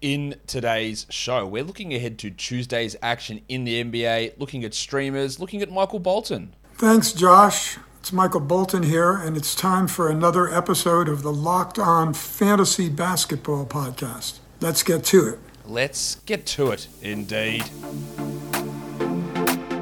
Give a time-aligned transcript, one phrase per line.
[0.00, 1.46] in today's show.
[1.46, 5.98] We're looking ahead to Tuesday's action in the NBA, looking at streamers, looking at Michael
[5.98, 6.54] Bolton.
[6.74, 7.78] Thanks, Josh.
[7.98, 12.88] It's Michael Bolton here, and it's time for another episode of the Locked On Fantasy
[12.88, 14.38] Basketball Podcast.
[14.60, 15.38] Let's get to it.
[15.66, 17.64] Let's get to it, indeed.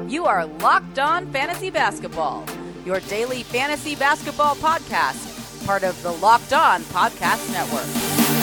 [0.09, 2.45] You are Locked On Fantasy Basketball,
[2.85, 8.38] your daily fantasy basketball podcast, part of the Locked On Podcast Network.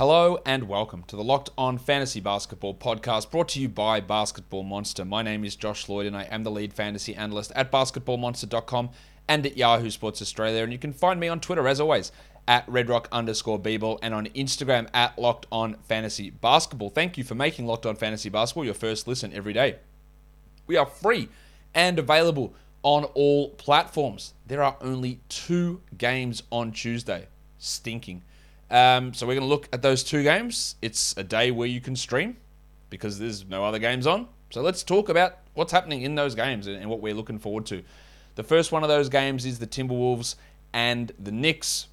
[0.00, 4.62] Hello and welcome to the Locked On Fantasy Basketball podcast brought to you by Basketball
[4.62, 5.04] Monster.
[5.04, 8.88] My name is Josh Lloyd and I am the lead fantasy analyst at basketballmonster.com
[9.28, 10.62] and at Yahoo Sports Australia.
[10.62, 12.12] And you can find me on Twitter as always
[12.48, 16.88] at redrock underscore bball and on Instagram at Locked On Fantasy Basketball.
[16.88, 19.80] Thank you for making Locked On Fantasy Basketball your first listen every day.
[20.66, 21.28] We are free
[21.74, 24.32] and available on all platforms.
[24.46, 27.26] There are only two games on Tuesday.
[27.58, 28.22] Stinking.
[28.70, 30.76] Um, so we're going to look at those two games.
[30.80, 32.36] It's a day where you can stream
[32.88, 34.28] because there's no other games on.
[34.50, 37.66] So let's talk about what's happening in those games and, and what we're looking forward
[37.66, 37.82] to.
[38.36, 40.36] The first one of those games is the Timberwolves
[40.72, 41.88] and the Knicks.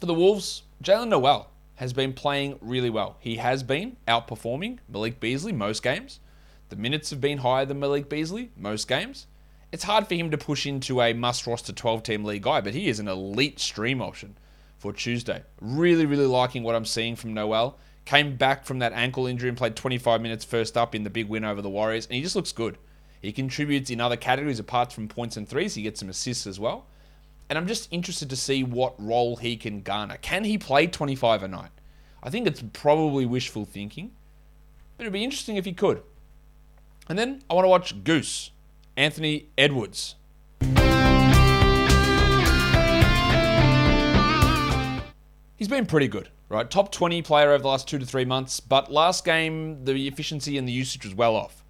[0.00, 3.16] For the Wolves, Jaylen Nowell has been playing really well.
[3.20, 6.20] He has been outperforming Malik Beasley most games.
[6.68, 9.26] The minutes have been higher than Malik Beasley most games.
[9.72, 12.74] It's hard for him to push into a must roster 12 team league guy, but
[12.74, 14.36] he is an elite stream option
[14.84, 15.42] for Tuesday.
[15.62, 17.78] Really, really liking what I'm seeing from Nowell.
[18.04, 21.26] Came back from that ankle injury and played 25 minutes first up in the big
[21.26, 22.76] win over the Warriors, and he just looks good.
[23.22, 25.74] He contributes in other categories apart from points and threes.
[25.74, 26.84] He gets some assists as well.
[27.48, 30.18] And I'm just interested to see what role he can garner.
[30.18, 31.70] Can he play 25 a night?
[32.22, 34.10] I think it's probably wishful thinking,
[34.98, 36.02] but it'd be interesting if he could.
[37.08, 38.50] And then I want to watch Goose,
[38.98, 40.16] Anthony Edwards.
[45.56, 46.70] He's been pretty good, right?
[46.70, 50.58] Top 20 player over the last two to three months, but last game, the efficiency
[50.58, 51.64] and the usage was well off.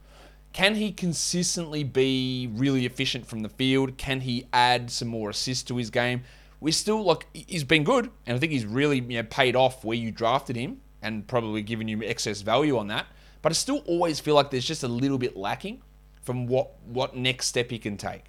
[0.53, 3.99] Can he consistently be really efficient from the field?
[3.99, 6.23] Can he add some more assists to his game?
[6.61, 9.85] We're still like he's been good, and I think he's really you know, paid off
[9.85, 13.07] where you drafted him, and probably given you excess value on that.
[13.43, 15.83] But I still always feel like there's just a little bit lacking
[16.23, 18.25] from what what next step he can take.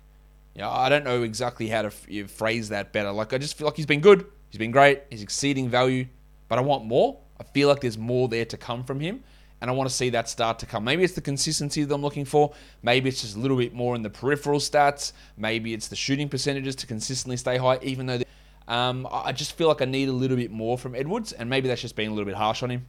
[0.55, 1.89] Know, I don't know exactly how to
[2.27, 3.11] phrase that better.
[3.11, 4.25] Like I just feel like he's been good.
[4.55, 5.01] He's been great.
[5.09, 6.05] He's exceeding value,
[6.47, 7.17] but I want more.
[7.37, 9.21] I feel like there's more there to come from him,
[9.59, 10.85] and I want to see that start to come.
[10.85, 12.53] Maybe it's the consistency that I'm looking for.
[12.81, 15.11] Maybe it's just a little bit more in the peripheral stats.
[15.35, 18.21] Maybe it's the shooting percentages to consistently stay high, even though.
[18.69, 21.67] Um, I just feel like I need a little bit more from Edwards, and maybe
[21.67, 22.85] that's just being a little bit harsh on him.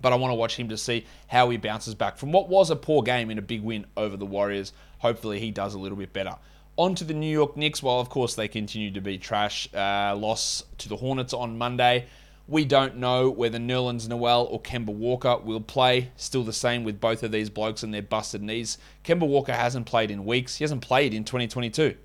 [0.00, 2.70] But I want to watch him to see how he bounces back from what was
[2.70, 4.72] a poor game in a big win over the Warriors.
[5.00, 6.36] Hopefully, he does a little bit better.
[6.80, 7.82] On to the New York Knicks.
[7.82, 9.68] While, of course, they continue to be trash.
[9.74, 12.06] Uh, loss to the Hornets on Monday.
[12.48, 16.10] We don't know whether Nerlens Noel or Kemba Walker will play.
[16.16, 18.78] Still the same with both of these blokes and their busted knees.
[19.04, 20.56] Kemba Walker hasn't played in weeks.
[20.56, 21.96] He hasn't played in 2022.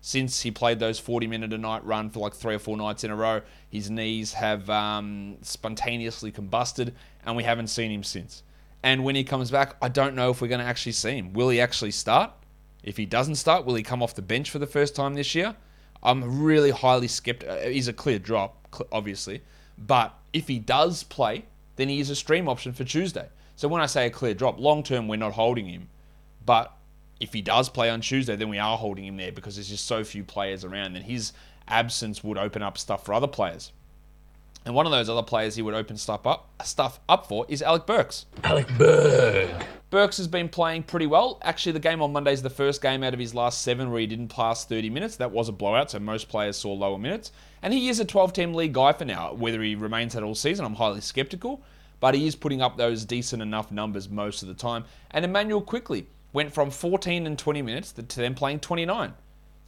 [0.00, 3.04] Since he played those 40 minute a night run for like three or four nights
[3.04, 3.40] in a row,
[3.70, 6.92] his knees have um, spontaneously combusted,
[7.24, 8.42] and we haven't seen him since.
[8.82, 11.34] And when he comes back, I don't know if we're going to actually see him.
[11.34, 12.32] Will he actually start?
[12.84, 15.34] If he doesn't start, will he come off the bench for the first time this
[15.34, 15.56] year?
[16.02, 17.56] I'm really highly skeptical.
[17.56, 19.42] Uh, he's a clear drop, obviously.
[19.78, 21.46] But if he does play,
[21.76, 23.28] then he is a stream option for Tuesday.
[23.56, 25.88] So when I say a clear drop, long term, we're not holding him.
[26.44, 26.76] But
[27.20, 29.86] if he does play on Tuesday, then we are holding him there because there's just
[29.86, 30.94] so few players around.
[30.94, 31.32] And his
[31.66, 33.72] absence would open up stuff for other players.
[34.66, 37.62] And one of those other players he would open stuff up stuff up for is
[37.62, 38.26] Alec Burks.
[38.42, 39.63] Alec Burks.
[39.94, 41.38] Burks has been playing pretty well.
[41.42, 44.00] Actually, the game on Monday is the first game out of his last seven where
[44.00, 45.14] he didn't pass 30 minutes.
[45.14, 47.30] That was a blowout, so most players saw lower minutes.
[47.62, 49.34] And he is a 12 team league guy for now.
[49.34, 51.62] Whether he remains that all season, I'm highly skeptical.
[52.00, 54.84] But he is putting up those decent enough numbers most of the time.
[55.12, 59.14] And Immanuel Quickley went from 14 and 20 minutes to then playing 29.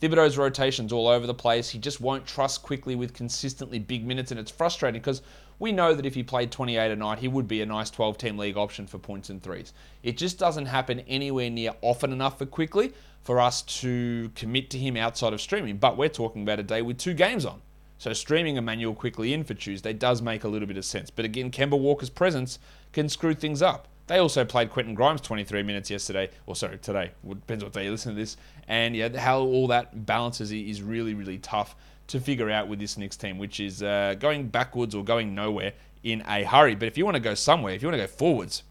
[0.03, 1.71] Thibodeau's rotations all over the place.
[1.71, 5.22] He just won't trust Quickley with consistently big minutes, and it's frustrating because
[5.58, 8.18] we know that if he played 28 a night, he would be a nice 12
[8.18, 9.72] team league option for points and threes.
[10.03, 12.92] It just doesn't happen anywhere near often enough for Quickley
[13.22, 15.78] for us to commit to him outside of streaming.
[15.78, 17.62] But we're talking about a day with two games on.
[17.98, 21.10] So streaming Immanuel Quickley in for Tuesday does make a little bit of sense.
[21.10, 22.58] But again, Kemba Walker's presence
[22.92, 23.88] can screw things up.
[24.06, 27.10] They also played Quentin Grimes 23 minutes yesterday, or sorry, today.
[27.28, 28.36] Depends what day you listen to this.
[28.68, 31.74] And yeah, how all that balances is really, really tough
[32.08, 35.72] to figure out with this Knicks team, which is uh, going backwards or going nowhere
[36.03, 36.74] in a hurry.
[36.74, 38.62] But if you want to go somewhere, if you want to go forwards,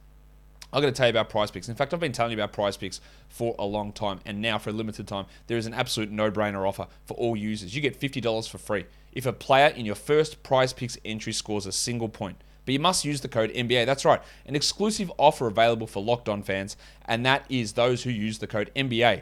[0.72, 1.70] I'm going to tell you about Prize Picks.
[1.70, 3.00] In fact, I've been telling you about Prize Picks
[3.30, 6.68] for a long time, and now for a limited time, there is an absolute no-brainer
[6.68, 7.76] offer for all users.
[7.76, 11.66] You get $50 for free if a player in your first Prize Picks entry scores
[11.66, 12.38] a single point.
[12.66, 13.86] But you must use the code NBA.
[13.86, 18.10] That's right, an exclusive offer available for Locked On fans, and that is those who
[18.10, 19.22] use the code NBA.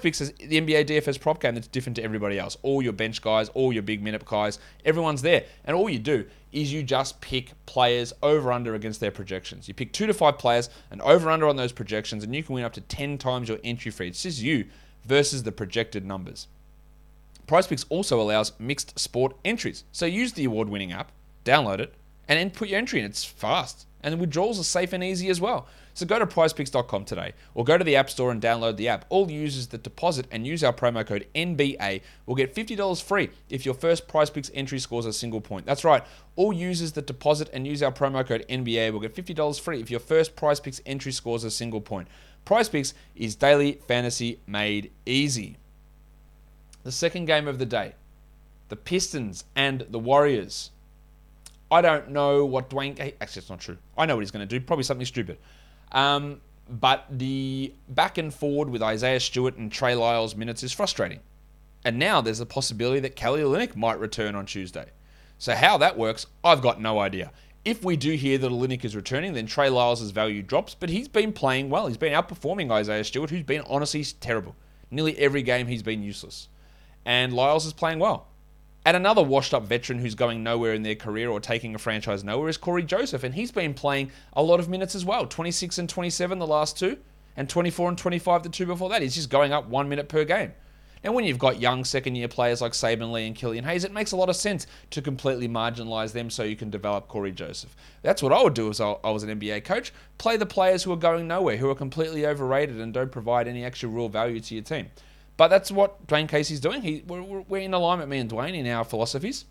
[0.00, 2.56] Picks is the NBA DFS prop game that's different to everybody else.
[2.62, 5.44] All your bench guys, all your big minute guys, everyone's there.
[5.64, 9.68] And all you do is you just pick players over under against their projections.
[9.68, 12.54] You pick two to five players and over under on those projections, and you can
[12.54, 14.06] win up to 10 times your entry fee.
[14.06, 14.64] It's just you
[15.04, 16.48] versus the projected numbers.
[17.46, 19.84] Prize Picks also allows mixed sport entries.
[19.92, 21.12] So use the award winning app,
[21.44, 21.92] download it,
[22.26, 23.04] and then put your entry in.
[23.04, 23.86] It's fast.
[24.02, 25.66] And the withdrawals are safe and easy as well.
[25.94, 29.04] So go to prizepicks.com today or go to the App Store and download the app.
[29.10, 33.64] All users that deposit and use our promo code NBA will get $50 free if
[33.64, 35.66] your first PrizePicks entry scores a single point.
[35.66, 36.02] That's right.
[36.34, 39.88] All users that deposit and use our promo code NBA will get $50 free if
[39.88, 42.08] your first PrizePicks entry scores a single point.
[42.44, 45.56] PrizePicks is daily fantasy made easy.
[46.82, 47.94] The second game of the day,
[48.68, 50.72] the Pistons and the Warriors.
[51.70, 52.98] I don't know what Dwane.
[53.20, 53.78] Actually, it's not true.
[53.96, 54.64] I know what he's going to do.
[54.64, 55.38] Probably something stupid.
[55.92, 61.20] Um, but the back and forward with Isaiah Stewart and Trey Lyles minutes is frustrating.
[61.84, 64.86] And now there's a possibility that Kelly Olynyk might return on Tuesday.
[65.38, 67.30] So how that works, I've got no idea.
[67.64, 71.08] If we do hear that Olynyk is returning, then Trey Lyles' value drops, but he's
[71.08, 71.86] been playing well.
[71.86, 74.54] He's been outperforming Isaiah Stewart, who's been honestly terrible.
[74.90, 76.48] Nearly every game he's been useless.
[77.04, 78.28] And Lyles is playing well.
[78.84, 82.22] And another washed up veteran who's going nowhere in their career or taking a franchise
[82.22, 83.24] nowhere is Cory Joseph.
[83.24, 86.78] And he's been playing a lot of minutes as well 26 and 27 the last
[86.78, 86.98] two,
[87.36, 89.00] and 24 and 25 the two before that.
[89.00, 90.52] He's just going up one minute per game.
[91.02, 93.92] Now, when you've got young second year players like Saben Lee and Killian Hayes, it
[93.92, 97.76] makes a lot of sense to completely marginalize them so you can develop Cory Joseph.
[98.00, 99.92] That's what I would do as I was an NBA coach.
[100.16, 103.66] Play the players who are going nowhere, who are completely overrated and don't provide any
[103.66, 104.88] extra real value to your team.
[105.36, 106.82] But that's what Dwane Casey's doing.
[106.82, 109.46] He, we're, we're in alignment, me and Dwane, in our philosophies.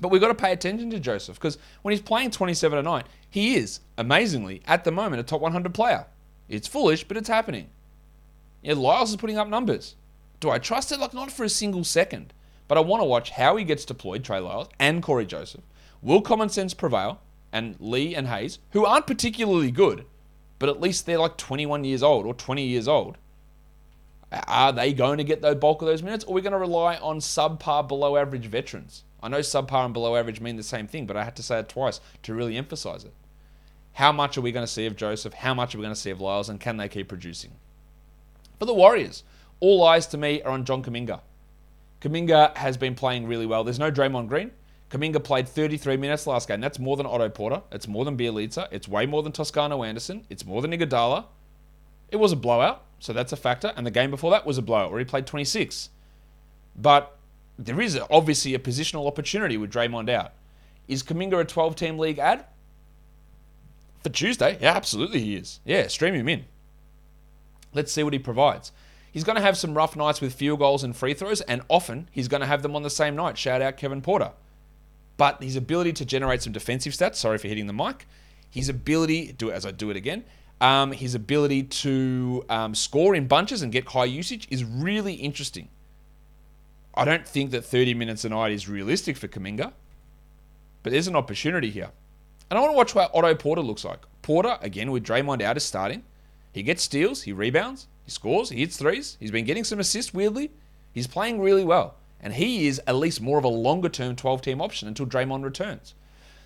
[0.00, 3.06] But we've got to pay attention to Joseph because when he's playing 27 a night,
[3.28, 6.06] he is, amazingly, at the moment, a top 100 player.
[6.48, 7.68] It's foolish, but it's happening.
[8.62, 9.94] Yeah, Lyles is putting up numbers.
[10.40, 10.98] Do I trust it?
[10.98, 12.32] Like, not for a single second.
[12.66, 15.64] But I want to watch how he gets deployed, Trey Lyles and Cory Joseph.
[16.02, 17.20] Will common sense prevail?
[17.52, 20.06] And Lee and Hayes, who aren't particularly good,
[20.60, 23.16] but at least they're like 21 years old or 20 years old.
[24.32, 26.58] Are they going to get the bulk of those minutes, or are we going to
[26.58, 29.04] rely on subpar, below average veterans?
[29.22, 31.58] I know subpar and below average mean the same thing, but I had to say
[31.58, 33.12] it twice to really emphasize it.
[33.94, 35.34] How much are we going to see of Joseph?
[35.34, 36.48] How much are we going to see of Lyles?
[36.48, 37.50] And can they keep producing?
[38.58, 39.24] For the Warriors,
[39.58, 41.20] all eyes to me are on John Kuminga.
[42.00, 43.64] Kuminga has been playing really well.
[43.64, 44.52] There's no Draymond Green.
[44.90, 46.60] Kuminga played 33 minutes last game.
[46.60, 47.62] That's more than Otto Porter.
[47.70, 48.68] It's more than Bjelica.
[48.70, 50.24] It's way more than Toscano Anderson.
[50.30, 51.26] It's more than Iguodala.
[52.10, 53.72] It was a blowout, so that's a factor.
[53.76, 55.90] And the game before that was a blowout where he played 26.
[56.76, 57.16] But
[57.58, 60.32] there is obviously a positional opportunity with Draymond out.
[60.86, 62.44] Is Kuminga a 12 team league ad?
[64.02, 64.58] For Tuesday?
[64.60, 65.60] Yeah, absolutely he is.
[65.64, 66.44] Yeah, stream him in.
[67.72, 68.72] Let's see what he provides.
[69.12, 72.08] He's going to have some rough nights with field goals and free throws, and often
[72.12, 73.36] he's going to have them on the same night.
[73.36, 74.32] Shout out Kevin Porter.
[75.16, 78.06] But his ability to generate some defensive stats, sorry for hitting the mic,
[78.48, 80.24] his ability, do as I do it again,
[80.60, 85.68] um, his ability to um, score in bunches and get high usage is really interesting.
[86.94, 89.72] I don't think that 30 minutes a night is realistic for Kuminga,
[90.82, 91.90] but there's an opportunity here.
[92.50, 94.00] And I want to watch what Otto Porter looks like.
[94.22, 96.02] Porter, again, with Draymond out, is starting.
[96.52, 99.16] He gets steals, he rebounds, he scores, he hits threes.
[99.20, 100.50] He's been getting some assists, weirdly.
[100.92, 101.94] He's playing really well.
[102.20, 105.44] And he is at least more of a longer term 12 team option until Draymond
[105.44, 105.94] returns.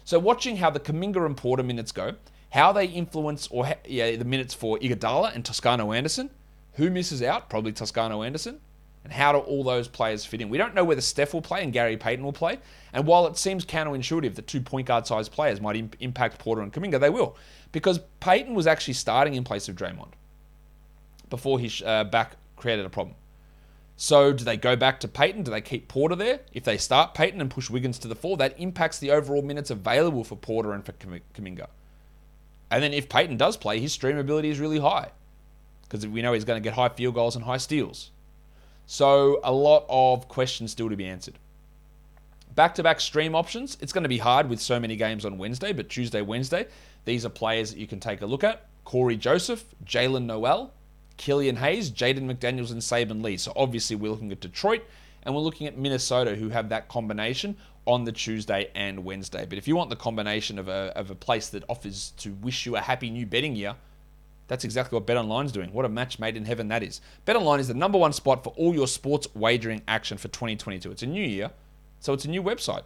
[0.05, 2.15] So, watching how the Kuminga and Porter minutes go,
[2.55, 6.31] how they influence or yeah, the minutes for Iguodala and Toscano Anderson.
[6.75, 7.51] Who misses out?
[7.51, 8.61] Probably Toscano Anderson.
[9.03, 10.49] And how do all those players fit in?
[10.49, 12.61] We don't know whether Steph will play and Gary Payton will play.
[12.93, 16.63] And while it seems counterintuitive that two point guard sized players might imp- impact Porter
[16.63, 17.37] and Kuminga, they will.
[17.73, 20.13] Because Payton was actually starting in place of Draymond
[21.31, 23.17] before his uh, back created a problem.
[23.97, 25.43] So do they go back to Payton?
[25.43, 26.39] Do they keep Porter there?
[26.53, 29.71] If they start Payton and push Wiggins to the four, that impacts the overall minutes
[29.71, 31.67] available for Porter and for Kuminga.
[32.71, 35.11] And then if Payton does play, his stream ability is really high
[35.83, 38.11] because we know he's going to get high field goals and high steals.
[38.87, 41.39] So a lot of questions still to be answered.
[42.55, 43.77] Back to back stream options.
[43.81, 46.67] It's going to be hard with so many games on Wednesday, but Tuesday, Wednesday,
[47.05, 48.67] these are players that you can take a look at.
[48.85, 50.73] Cory Joseph, Jaylen Nowell,
[51.17, 53.37] Killian Hayes, Jaden McDaniels, and Saben Lee.
[53.37, 54.83] So obviously we're looking at Detroit
[55.23, 57.57] and we're looking at Minnesota, who have that combination
[57.87, 59.47] on the Tuesday and Wednesday.
[59.49, 62.67] But if you want the combination of a, of a place that offers to wish
[62.67, 63.77] you a happy new betting year,
[64.47, 65.73] That's exactly what BetOnline is doing.
[65.73, 67.01] What a match made in heaven that is.
[67.27, 70.91] BetOnline is the number one spot for all your sports wagering action for 2022.
[70.91, 71.51] It's a new year,
[72.01, 72.83] so it's a new website,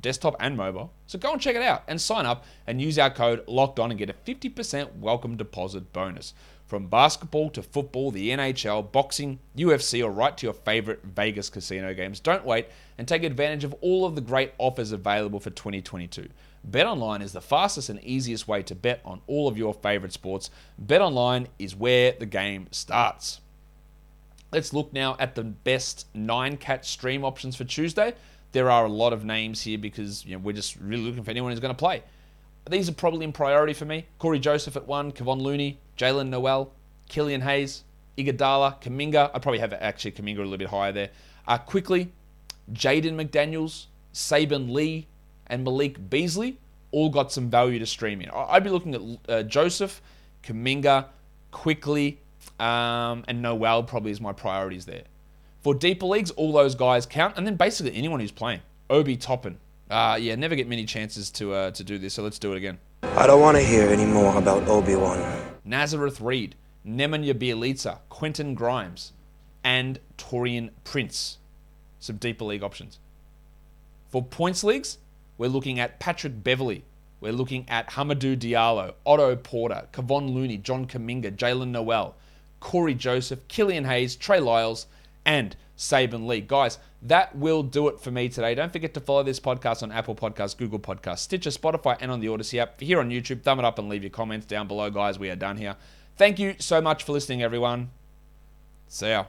[0.00, 0.90] desktop and mobile.
[1.06, 3.90] So go and check it out and sign up and use our code locked on
[3.90, 6.32] and get a 50% welcome deposit bonus.
[6.72, 11.92] From basketball to football, the NHL, boxing, UFC, or right to your favorite Vegas casino
[11.92, 16.30] games, don't wait and take advantage of all of the great offers available for 2022.
[16.70, 20.48] BetOnline is the fastest and easiest way to bet on all of your favorite sports.
[20.82, 23.42] BetOnline is where the game starts.
[24.50, 28.14] Let's look now at the best nine cat stream options for Tuesday.
[28.52, 31.32] There are a lot of names here because you know, we're just really looking for
[31.32, 32.02] anyone who's going to play.
[32.70, 34.06] These are probably in priority for me.
[34.18, 36.72] Cory Joseph at one, Kevon Looney, Jaylen Nowell,
[37.08, 37.84] Killian Hayes,
[38.18, 39.30] Iguodala, Kuminga.
[39.32, 41.10] I'd probably have actually Kuminga a little bit higher there.
[41.46, 42.10] Uh, Quickley,
[42.72, 45.06] Jaden McDaniels, Saben Lee,
[45.46, 46.58] and Malik Beasley
[46.90, 48.30] all got some value to stream in.
[48.30, 50.02] I'd be looking at uh, Joseph,
[50.42, 51.06] Kuminga,
[51.52, 52.18] Quickley,
[52.58, 55.04] um, and Nowell probably is my priorities there.
[55.62, 58.60] For deeper leagues, all those guys count, and then basically anyone who's playing.
[58.90, 62.40] Obi Toppin, uh, yeah, never get many chances to uh, to do this, so let's
[62.40, 62.78] do it again.
[63.04, 65.41] I don't want to hear any more about Obi Wan.
[65.64, 66.54] Nazareth Reid,
[66.86, 69.12] Nemanja Bjelica, Quentin Grimes,
[69.62, 71.38] and Taurean Prince.
[72.00, 72.98] Some deeper league options.
[74.08, 74.98] For points leagues,
[75.38, 76.84] we're looking at Patrick Beverley.
[77.20, 82.16] We're looking at Hamidou Diallo, Otto Porter, Kevon Looney, John Kuminga, Jaylen Nowell,
[82.58, 84.86] Cory Joseph, Killian Hayes, Trey Lyles,
[85.24, 86.40] and Saben Lee.
[86.40, 88.54] Guys, that will do it for me today.
[88.54, 92.20] Don't forget to follow this podcast on Apple Podcasts, Google Podcasts, Stitcher, Spotify, and on
[92.20, 92.80] the Odyssey app.
[92.80, 95.18] Here on YouTube, thumb it up and leave your comments down below, guys.
[95.18, 95.76] We are done here.
[96.16, 97.90] Thank you so much for listening, everyone.
[98.88, 99.24] See ya.